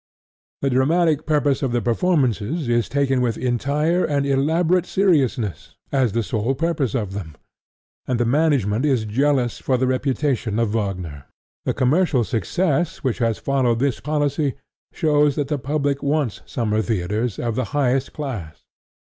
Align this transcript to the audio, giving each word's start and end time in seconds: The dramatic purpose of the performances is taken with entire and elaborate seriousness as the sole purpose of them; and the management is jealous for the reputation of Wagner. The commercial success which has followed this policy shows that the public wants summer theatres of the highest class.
The 0.63 0.71
dramatic 0.71 1.27
purpose 1.27 1.61
of 1.61 1.73
the 1.73 1.79
performances 1.79 2.67
is 2.67 2.89
taken 2.89 3.21
with 3.21 3.37
entire 3.37 4.03
and 4.03 4.25
elaborate 4.25 4.87
seriousness 4.87 5.75
as 5.91 6.13
the 6.13 6.23
sole 6.23 6.55
purpose 6.55 6.95
of 6.95 7.13
them; 7.13 7.35
and 8.07 8.19
the 8.19 8.25
management 8.25 8.83
is 8.83 9.05
jealous 9.05 9.59
for 9.59 9.77
the 9.77 9.85
reputation 9.85 10.57
of 10.57 10.73
Wagner. 10.73 11.25
The 11.65 11.75
commercial 11.75 12.23
success 12.23 13.03
which 13.03 13.19
has 13.19 13.37
followed 13.37 13.77
this 13.77 13.99
policy 13.99 14.55
shows 14.91 15.35
that 15.35 15.49
the 15.49 15.59
public 15.59 16.01
wants 16.01 16.41
summer 16.47 16.81
theatres 16.81 17.37
of 17.37 17.53
the 17.53 17.65
highest 17.65 18.11
class. 18.11 18.63